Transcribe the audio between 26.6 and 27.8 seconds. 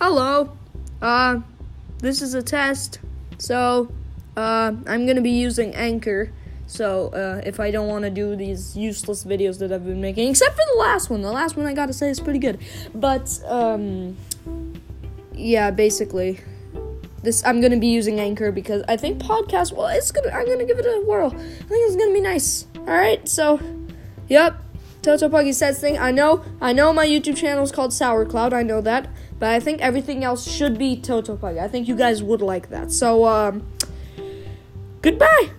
I know my YouTube channel is